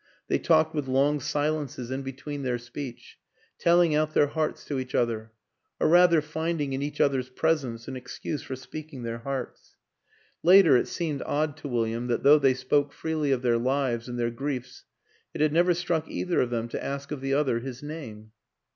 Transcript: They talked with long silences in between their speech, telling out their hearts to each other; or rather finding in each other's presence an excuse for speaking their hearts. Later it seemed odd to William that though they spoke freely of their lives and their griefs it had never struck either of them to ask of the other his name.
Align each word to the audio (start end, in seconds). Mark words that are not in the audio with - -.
They 0.29 0.39
talked 0.39 0.73
with 0.73 0.87
long 0.87 1.19
silences 1.19 1.91
in 1.91 2.01
between 2.01 2.41
their 2.41 2.57
speech, 2.57 3.19
telling 3.59 3.93
out 3.93 4.15
their 4.15 4.25
hearts 4.25 4.65
to 4.65 4.79
each 4.79 4.95
other; 4.95 5.31
or 5.79 5.87
rather 5.87 6.21
finding 6.21 6.73
in 6.73 6.81
each 6.81 6.99
other's 6.99 7.29
presence 7.29 7.87
an 7.87 7.95
excuse 7.95 8.41
for 8.41 8.55
speaking 8.55 9.03
their 9.03 9.19
hearts. 9.19 9.75
Later 10.41 10.75
it 10.75 10.87
seemed 10.87 11.21
odd 11.23 11.55
to 11.57 11.67
William 11.67 12.07
that 12.07 12.23
though 12.23 12.39
they 12.39 12.55
spoke 12.55 12.93
freely 12.93 13.31
of 13.31 13.43
their 13.43 13.59
lives 13.59 14.09
and 14.09 14.17
their 14.17 14.31
griefs 14.31 14.85
it 15.35 15.41
had 15.41 15.53
never 15.53 15.71
struck 15.75 16.09
either 16.09 16.41
of 16.41 16.49
them 16.49 16.67
to 16.69 16.83
ask 16.83 17.11
of 17.11 17.21
the 17.21 17.35
other 17.35 17.59
his 17.59 17.83
name. 17.83 18.31